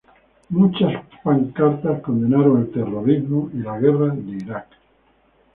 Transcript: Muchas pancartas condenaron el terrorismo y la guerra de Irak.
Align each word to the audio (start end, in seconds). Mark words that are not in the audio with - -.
Muchas 0.49 1.05
pancartas 1.23 2.01
condenaron 2.01 2.59
el 2.61 2.71
terrorismo 2.71 3.51
y 3.53 3.57
la 3.57 3.77
guerra 3.77 4.07
de 4.15 4.31
Irak. 4.35 4.67